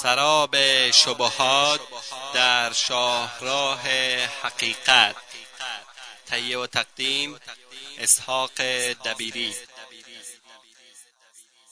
[0.00, 0.54] سراب
[0.92, 1.80] شبهات
[2.34, 3.82] در شاهراه
[4.42, 5.16] حقیقت.
[6.26, 7.30] تهیه و تقدیم
[8.02, 8.50] اسحاق
[9.06, 9.50] دبیری.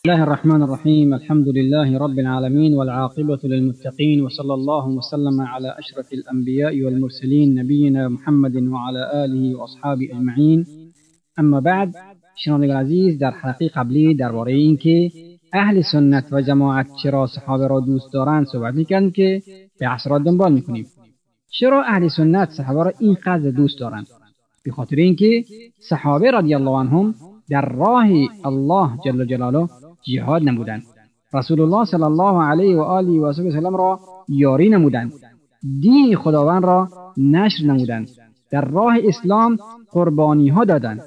[0.04, 6.82] الله الرحمن الرحيم الحمد لله رب العالمين والعاقبة للمتقين وصلى الله وسلم على أشرف الأنبياء
[6.82, 10.66] والمرسلين نبينا محمد وعلى آله وأصحابه أجمعين
[11.38, 11.94] اما بعد
[12.37, 15.10] شنوندگان عزیز در حلقه قبلی درباره اینکه
[15.53, 19.42] اهل سنت و جماعت چرا صحابه را دوست دارند صحبت می‌کردیم که
[19.80, 20.86] بحث را دنبال می‌کنیم.
[21.50, 24.06] چرا اهل سنت صحابه را اینقدر دوست دارند؟
[24.64, 25.45] به خاطر اینکه
[25.88, 27.14] صحابه رضی الله عنهم
[27.50, 28.06] در راه
[28.45, 29.68] الله جل جلاله
[30.02, 30.82] جهاد نمودند.
[31.34, 35.12] رسول الله صلی الله علیه و آله و سلم را یاری نمودند.
[35.80, 38.09] دین خداوند را نشر نمودند.
[38.51, 39.56] در راه اسلام
[39.90, 41.02] قربانی ها دادند.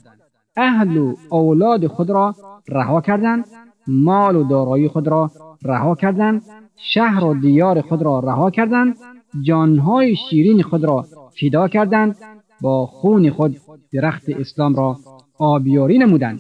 [0.58, 2.36] اهل و اولاد خود را
[2.70, 3.46] رها کردند.
[3.88, 5.32] مال و دارایی خود را
[5.66, 6.42] رها کردند
[6.76, 8.96] شهر و دیار خود را رها کردند
[9.42, 11.06] جانهای شیرین خود را
[11.42, 12.16] فدا کردند
[12.62, 13.58] با خون خود
[13.94, 14.98] درخت اسلام را
[15.40, 16.40] آبیاری نمودند.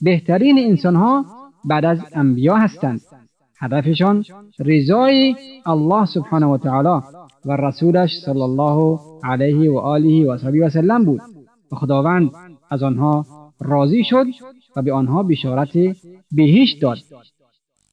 [0.00, 1.24] بهترین انسانها
[1.64, 3.00] بعد از انبیا هستند.
[3.58, 4.24] هدفشان
[4.58, 7.04] رضای الله سبحانه و تعالی
[7.44, 11.20] و رسولش صلی الله علیه و آله و سلم بود.
[11.72, 12.30] و خداوند
[12.70, 13.26] از آنها
[13.60, 14.26] راضی شد
[14.76, 15.72] و به آنها بشارت
[16.32, 16.98] بهشت داد.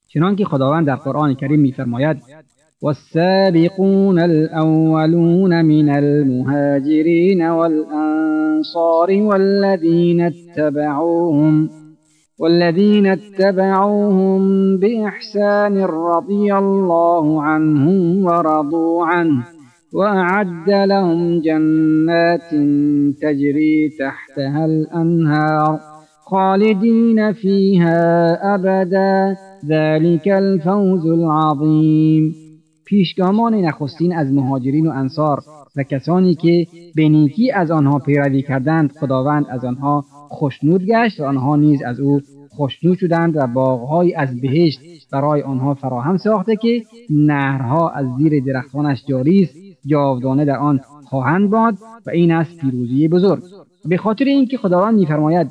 [0.08, 2.16] چنانکه خداوند در قرآن کریم میفرماید
[2.82, 11.70] والسابقون الأولون من المهاجرين والأنصار والذين اتبعوهم
[12.38, 14.40] والذين اتبعوهم
[14.78, 19.44] بإحسان رضي الله عنهم ورضوا عنه
[19.94, 22.50] وأعد لهم جنات
[23.22, 25.91] تجري تحتها الأنهار
[26.24, 32.34] خالدين فيها أبدا ذلك الفوز العظیم.
[32.84, 35.42] پیشگامان نخستین از مهاجرین و انصار
[35.76, 41.24] و کسانی که به نیکی از آنها پیروی کردند خداوند از آنها خوشنود گشت و
[41.24, 42.20] آنها نیز از او
[42.50, 44.80] خوشنود شدند و باغهایی از بهشت
[45.12, 49.54] برای آنها فراهم ساخته که نهرها از زیر درختانش جاری است
[49.86, 51.74] جاودانه در آن خواهند باد
[52.06, 53.42] و این است پیروزی بزرگ.
[53.84, 55.50] به خاطر اینکه خداوند میفرماید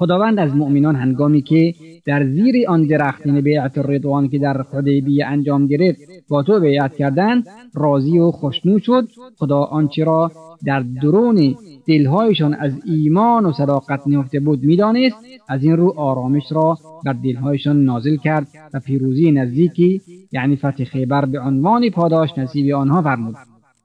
[0.00, 1.74] خداوند از مؤمنان هنگامی که
[2.04, 7.46] در زیر آن درخت بیعت الرضوان که در حدیبیه انجام گرفت با تو بیعت کردند
[7.74, 9.08] راضی و خوشنود شد.
[9.36, 10.30] خدا آنچه را
[10.66, 11.54] در درون
[11.86, 15.16] دلهایشان از ایمان و صداقت نهفته بود می‌دانست
[15.48, 20.00] از این رو آرامش را بر دلهایشان نازل کرد و پیروزی نزدیکی
[20.32, 23.34] یعنی فتح خیبر به عنوان پاداش نصیب آنها فرمود.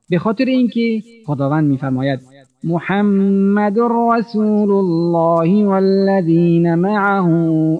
[0.09, 2.19] به خاطر اینکه خداوند میفرماید
[2.65, 7.29] محمد رسول الله والذين معه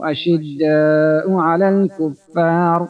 [0.04, 2.88] أشداء على الكفار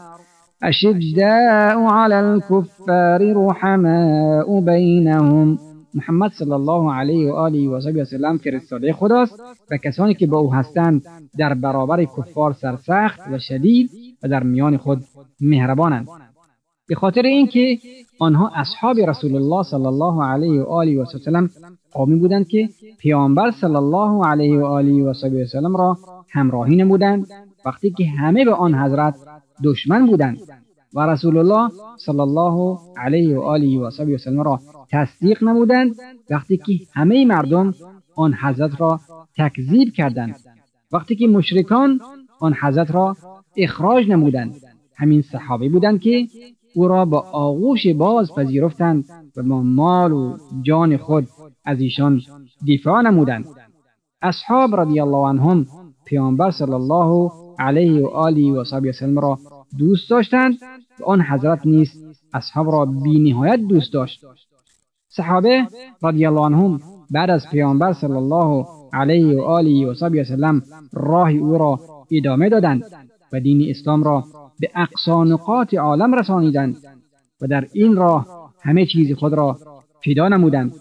[0.63, 5.57] أشداء على الكفار رحماء بينهم.
[5.94, 9.39] محمد صلی الله علیه و آله و صحبه وسلم فرستاده خداست
[9.72, 11.00] و کسانی که با أو
[11.38, 13.89] در برابر کفار سرسخت و شدید
[14.23, 15.00] و در میان خود
[15.41, 16.07] مهربانند.
[16.88, 17.78] به خاطر اینکه
[18.19, 21.50] آنها اصحاب رسول الله صلی الله علیه و آله و سلم
[21.91, 22.69] قومی بودند که
[23.00, 25.13] پیامبر صلی الله علیه و آله و
[25.51, 25.97] سلم را
[26.31, 27.28] همراهی نمودند
[27.66, 29.16] وقتی که همه به آن حضرت
[29.63, 30.38] دشمن بودند
[30.94, 34.59] و رسول الله صلی الله علیه و آله و سلم را
[34.91, 35.95] تصدیق نمودند
[36.29, 37.74] وقتی که همه مردم
[38.16, 39.00] آن حضرت را
[39.38, 40.35] تکذیب کردند
[40.91, 42.00] وقتی که مشرکان
[42.40, 43.16] آن حضرت را
[43.57, 44.56] اخراج نمودند.
[44.95, 46.28] همین صحابه بودند که
[46.75, 49.06] او را با آغوش باز پذیرفتند
[49.38, 51.28] و با مال و جان خود
[51.66, 52.22] از ایشان
[52.68, 53.46] دفاع نمودند.
[54.22, 55.66] اصحاب رضی الله عنهم
[56.06, 59.39] پیامبر صلی الله علیه و آله و صحبه وسلم را
[59.77, 60.54] دوست داشتند
[61.00, 61.89] و آن حضرت نیز
[62.33, 64.25] اصحاب را بی نهایت دوست داشت.
[65.10, 65.68] صحابه
[66.04, 66.80] رضی الله عنهم
[67.12, 70.62] بعد از پیامبر صلی الله علیه و آله و صحبه وسلم
[70.94, 71.80] راه او را
[72.12, 72.83] ادامه دادند
[73.33, 74.24] و دین اسلام را
[74.60, 76.75] به اقصا نقاط عالم رسانیدند
[77.42, 79.57] و در این راه همه چیز خود را
[80.06, 80.74] فدا نمودند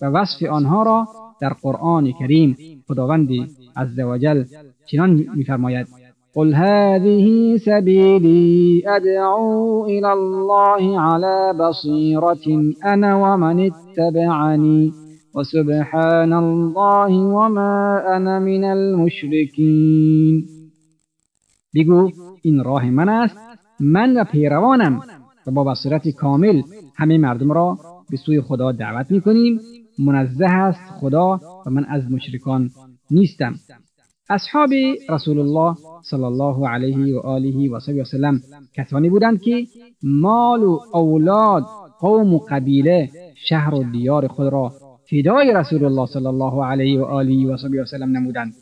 [0.00, 1.08] و وصف آنها را
[1.40, 2.56] در قرآن کریم
[2.88, 3.28] خداوند
[3.76, 4.44] عزوجل
[4.86, 5.86] چنان میفرماید.
[6.34, 14.92] قل هذه سبيلي أدعو إلى الله على بصيرة أنا ومن اتبعني
[15.34, 20.57] وسبحان الله وما أنا من المشركين
[21.74, 22.10] بگو
[22.42, 23.36] این راه من است
[23.80, 25.00] من و پیروانم
[25.46, 26.62] و با بصیرت کامل
[26.96, 27.78] همه مردم را
[28.10, 29.60] به سوی خدا دعوت می‌کنیم.
[29.98, 32.70] منزه است خدا و من از مشرکان
[33.10, 33.54] نیستم.
[34.30, 34.70] اصحاب
[35.08, 38.40] رسول الله صلی الله علیه و آله و سلم
[38.74, 39.66] کسانی بودند که
[40.02, 41.64] مال و اولاد
[42.00, 43.10] قوم و قبیله
[43.48, 44.72] شهر و دیار خود را
[45.10, 47.56] فدای رسول الله صلی الله علیه و آله و
[47.86, 48.52] سلم نمودند.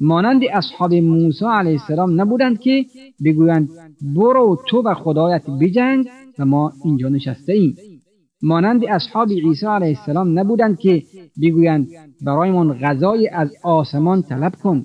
[0.00, 2.86] مانند اصحاب موسی علیه السلام نبودند که
[3.24, 3.68] بگویند
[4.14, 6.08] برو تو و خدایت بجنگ
[6.38, 7.76] و ما اینجا نشسته ایم
[8.42, 11.02] مانند اصحاب عیسی علیه السلام نبودند که
[11.42, 11.88] بگویند
[12.22, 14.82] برایمان غذای از آسمان طلب کن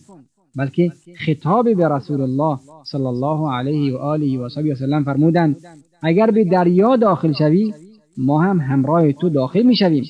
[0.55, 0.91] بلکه
[1.25, 5.57] خطاب به رسول الله صلی الله علیه و آله و سلم فرمودند
[6.01, 7.73] اگر به دریا داخل شوی
[8.17, 10.03] ما هم همراه تو داخل می شویم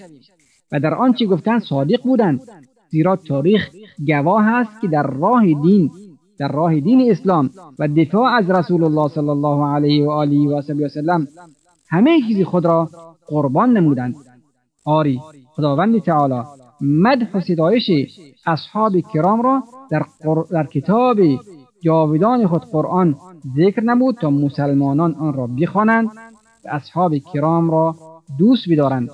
[0.72, 2.42] و در آنچه گفتند صادق بودند
[2.90, 3.70] زیرا تاریخ
[4.08, 5.92] گواه است که در راه دین
[6.40, 7.50] در راه دین اسلام
[7.80, 11.28] و دفاع از رسول الله صلی الله علیه و آله و سلم
[11.90, 12.90] همه چیز خود را
[13.28, 14.16] قربان نمودند.
[14.86, 15.20] آری
[15.56, 16.44] خداوند تعالی
[16.82, 17.92] مدح و ستایش
[18.46, 20.06] اصحاب کرام را در,
[20.52, 21.18] در کتاب
[21.82, 23.16] جاودان خود قرآن
[23.58, 26.08] ذکر نمود تا مسلمانان آن را بخوانند
[26.66, 27.96] و اصحاب کرام را
[28.40, 29.10] دوست بدارند.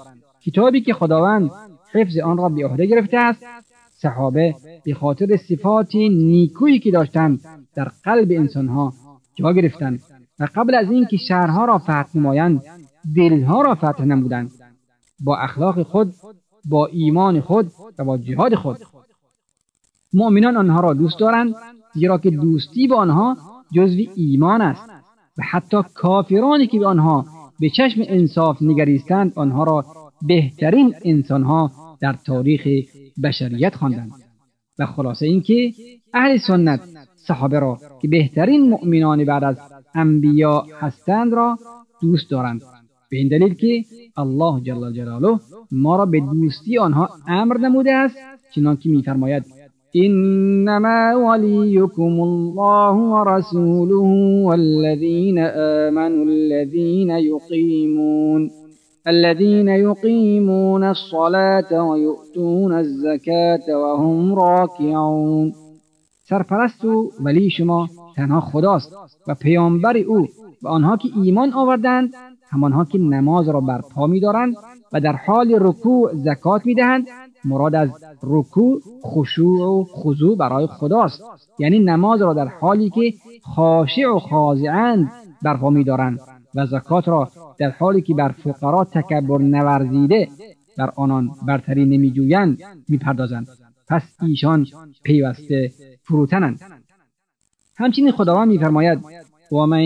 [0.46, 1.52] کتابی که خداوند
[1.92, 3.44] حفظ آن را به عهده گرفته است
[3.97, 4.56] صحابه
[4.86, 7.39] به خاطر صفات نیکویی که داشتند
[7.75, 8.94] در قلب انسانها
[9.36, 10.00] جا گرفتند
[10.39, 12.62] و قبل از اینکه شهرها را فتح نمایند
[13.15, 14.51] دلها را فتح نمودند.
[15.24, 16.13] با اخلاق خود
[16.69, 18.77] با ایمان خود و با جهاد خود.
[20.13, 21.56] مؤمنان آنها را دوست دارند
[21.94, 23.38] زیرا که دوستی با آنها
[23.75, 24.89] جزو ایمان است
[25.38, 27.25] و حتی کافرانی که به آنها
[27.59, 29.86] به چشم انصاف نگریستند آنها را
[30.27, 31.71] بهترین انسانها
[32.01, 32.88] در تاریخ
[33.23, 34.12] بشریت خواندند.
[34.79, 35.71] و خلاصه اینکه
[36.13, 36.79] اهل سنت
[37.27, 39.57] صحابه را که بهترین مؤمنان بعد از
[39.95, 41.57] انبیا هستند را
[42.01, 42.62] دوست دارند.
[43.09, 43.85] به این دلیل که
[44.17, 45.39] الله جل جلاله
[45.71, 48.15] ما را به دوستی آنها امر نموده است
[48.56, 49.44] چنانکه میفرماید
[49.95, 54.07] انما وليكم الله ورسوله
[54.45, 58.50] والذين آمنوا الذين يقيمون
[59.07, 65.54] الذين يقيمون الصلاة ويؤتون الزكاة وهم راكعون.
[66.30, 68.94] سرپرست و ولی شما تنها خداست
[69.28, 70.28] و پیامبر او
[70.63, 72.13] و آنها که ایمان آوردند
[72.50, 74.56] همانها که نماز را بر پا میدارند
[74.94, 77.08] و در حال رکوع زکات می‌دهند
[77.46, 77.90] مراد از
[78.24, 81.22] رکوع خشوع و خضوع برای خداست.
[81.60, 83.13] یعنی نماز را در حالی که
[83.56, 85.12] خاشع و خاضعند
[85.42, 86.19] برپا میدارند.
[86.56, 87.30] و زکات را
[87.60, 90.28] در حالی که بر فقرا تکبر نورزیده
[90.78, 92.57] در آنان برتری نمیجویند
[92.90, 93.48] می‌پردازند.
[93.90, 94.66] پس ایشان
[95.04, 95.72] پیوسته
[96.04, 96.60] فروتنند.
[97.78, 99.00] همچنین خداوند میفرماید
[99.52, 99.84] ومن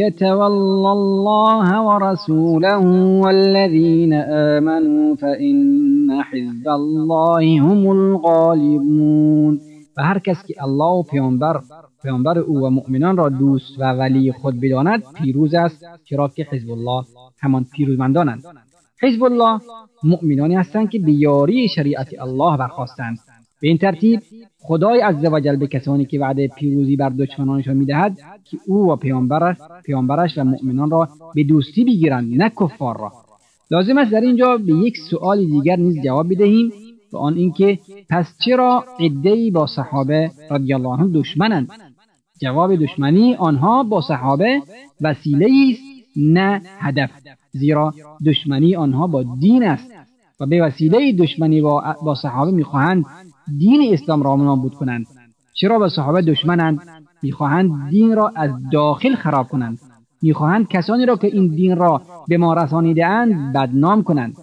[0.00, 2.76] يتول الله ورسوله
[3.22, 9.60] والذين آمنوا فإن حزب الله هم الغالبون.
[9.96, 11.60] و هر کس که الله و پیامبر
[12.02, 16.70] پیامبر او و مؤمنان را دوست و ولی خود بداند پیروز است چرا که حزب
[16.70, 17.04] الله
[17.38, 18.42] همان پیروزمندانند.
[19.02, 19.60] حزب الله
[20.02, 23.18] مؤمنانی هستند که به یاری شریعت الله برخواستند
[23.60, 24.20] به این ترتیب
[24.58, 30.38] خدای عزوجل به کسانی که وعده پیروزی بر دشمنانشان می‌دهد که او و پیامبرش پیامبرش
[30.38, 33.12] و مؤمنان را به دوستی بگیرند نه کفار را.
[33.70, 36.72] لازم است در اینجا به یک سؤال دیگر نیز جواب بدهیم.
[37.16, 37.78] و آن اینکه
[38.10, 41.68] پس چرا عدهای با صحابه رضی الله عنهم دشمنند؟
[42.42, 44.62] جواب دشمنی آنها با صحابه
[45.00, 45.80] وسیله است
[46.16, 47.10] نه هدف.
[47.52, 47.94] زیرا
[48.26, 49.90] دشمنی آنها با دین است
[50.40, 53.04] و به وسیله دشمنی با, با صحابه می‌خواهند
[53.58, 55.06] دین اسلام را نابود کنند.
[55.54, 56.80] چرا به صحابه دشمنند؟
[57.22, 59.78] می‌خواهند دین را از داخل خراب کنند.
[60.22, 64.36] می‌خواهند کسانی را که این دین را به ما رسانیدهاند بدنام کنند.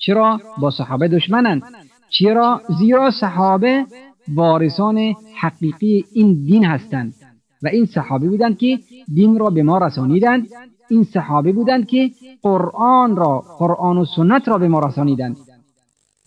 [0.00, 1.62] چرا با صحابه دشمنند
[2.10, 3.86] چرا زیرا صحابه
[4.34, 7.14] وارثان حقیقی این دین هستند؟
[7.62, 8.78] و این صحابه بودند که
[9.14, 10.48] دین را به ما رسانیدند.
[10.90, 12.10] این صحابه بودند که
[12.42, 15.36] قرآن را قرآن و سنت را به ما رسانیدند.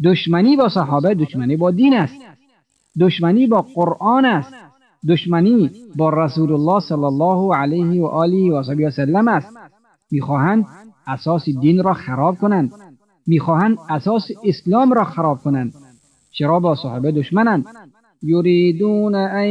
[0.04, 2.14] دشمنی با صحابه دشمنی با دین است.
[3.00, 4.54] دشمنی با قرآن است.
[5.10, 9.58] دشمنی با رسول الله صلی الله علیه و آله و سلم است.
[10.12, 10.66] می‌خواهند
[11.08, 12.72] اساس دین را خراب کنند.
[13.28, 15.74] می‌خواهند اساس اسلام را خراب کنند.
[16.32, 17.66] چرا با صحابه دشمنند؟
[18.24, 19.50] یریدون ان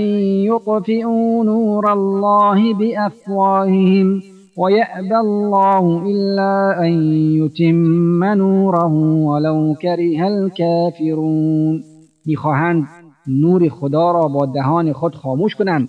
[0.49, 4.23] یطفئوا نور الله بافواههم
[4.59, 8.93] ويأبى الله إلا أن يتم نوره
[9.29, 11.83] ولو كره الكافرون
[12.27, 12.89] می‌خواهند
[13.27, 15.89] نور خدا را با دهان خود خاموش کنند.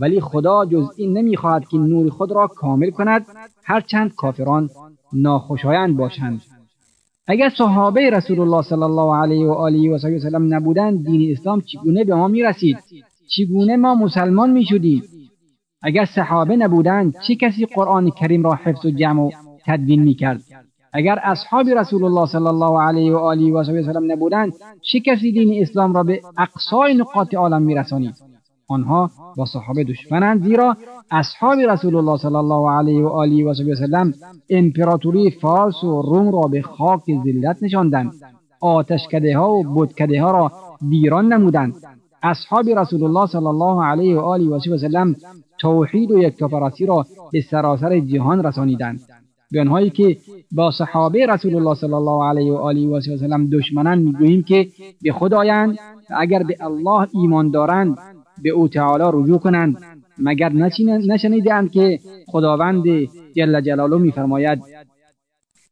[0.00, 3.26] ولی خدا جز این نمی‌خواهد که نور خود را کامل کند.
[3.64, 4.70] هرچند کافران
[5.12, 6.40] ناخوشایند باشند.
[7.30, 12.04] اگر صحابه رسول الله صلی الله علیه و آله و سلم نبودند دین اسلام چگونه
[12.04, 12.78] به ما می‌رسید؟
[13.28, 15.02] چگونه ما مسلمان می‌شدیم؟
[15.82, 19.30] اگر صحابه نبودند چه کسی قرآن کریم را حفظ و جمع و
[19.66, 20.40] تدوین می‌کرد؟
[20.92, 25.62] اگر اصحاب رسول الله صلی الله علیه و آله و سلم نبودند چه کسی دین
[25.62, 28.14] اسلام را به اقصای نقاط عالم میرسانید؟
[28.68, 30.76] آنها با صحابه دشمنند زیرا
[31.10, 34.14] اصحاب رسول الله صلی الله علیه و آله و سلم
[34.50, 38.12] امپراتوری فارس و روم را به خاک ذلت نشاندند.
[38.60, 40.52] آتشکده ها و بودکده ها را
[40.88, 41.74] ویران نمودند.
[42.22, 45.14] اصحاب رسول الله صلی الله علیه و آله و سلم
[45.58, 49.00] توحید و یکتاپرستی را به سراسر جهان رسانیدند.
[49.50, 50.16] به آنهایی که
[50.52, 54.68] با صحابه رسول الله صلی الله علیه و آله و سلم دشمنان می‌گوییم که
[55.02, 55.78] به خدایند
[56.10, 57.98] و اگر به الله ایمان دارند
[58.42, 59.76] به او تعالی رجوع کنند.
[60.18, 60.52] مگر
[61.08, 62.84] نشنیدند که خداوند
[63.36, 64.58] جل جلاله میفرماید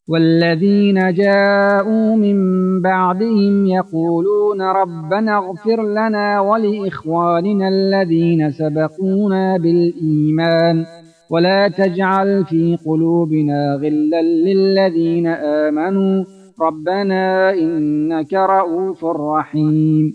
[0.08, 2.38] والذين جاءوا من
[2.82, 10.84] بعدهم يقولون ربنا اغفر لنا ولإخواننا الذين سبقونا بالإيمان
[11.30, 16.24] ولا تجعل في قلوبنا غلا للذين آمنوا
[16.60, 20.14] ربنا إنك رؤوف رحیم.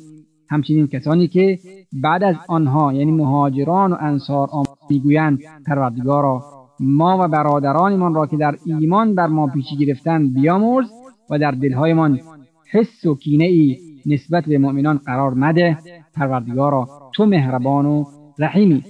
[0.51, 1.59] همچنین کسانی که
[1.93, 4.49] بعد از آنها یعنی مهاجران و انصار
[4.89, 6.43] می‌گویند پروردگارا
[6.79, 10.87] ما و برادرانمان را که در ایمان بر ما پیشی گرفتند بیامرز
[11.29, 12.19] و در دلهایمان
[12.71, 15.77] حس و کینه ای نسبت به مؤمنان قرار مده.
[16.15, 18.03] پروردگارا تو مهربان و
[18.39, 18.83] رحیمی.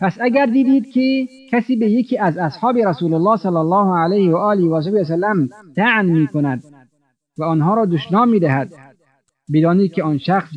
[0.00, 4.36] پس اگر دیدید که کسی به یکی از اصحاب رسول الله صلی الله علیه و
[4.36, 6.62] آله و سلم تعن می کند
[7.38, 8.72] و آنها را دشنام می دهد
[9.52, 10.48] بدانید که آن شخص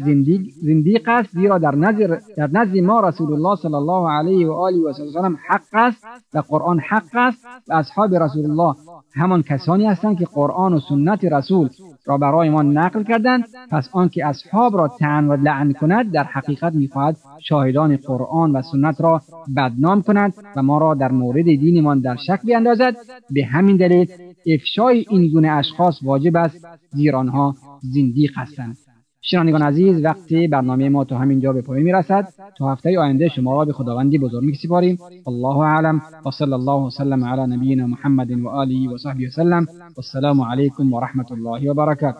[0.62, 4.78] زندیق است زیرا در نظر در نزد ما رسول الله صلی الله علیه و آله
[4.78, 8.76] و سلم حق است و قرآن حق است و اصحاب رسول الله
[9.16, 11.70] همان کسانی هستند که قرآن و سنت رسول
[12.06, 13.44] را برای ما نقل کردند.
[13.72, 19.02] پس آنکه اصحاب را تعن و لعن کند در حقیقت می‌خواهد شاهدان قرآن و سنت
[19.02, 19.22] را
[19.56, 22.96] بدنام کند و ما را در مورد دینمان در شک بیاندازد
[23.32, 24.08] به همین دلیل
[24.46, 28.78] افشای این گونه اشخاص واجب است زیرا آنها زندیق هستند.
[29.22, 33.66] شنوندگان عزیز وقتی برنامه ما تا همینجا به پایان می‌رسد تا هفته آینده شما را
[33.66, 34.98] به خداوندی بزرگ میسپاریم.
[35.28, 36.02] الله اعلم.
[36.26, 39.66] و صلی الله وسلم علی نبینا محمد و آله و صحبه وسلم
[39.98, 42.18] والسلام علیکم و رحمت الله و برکاته.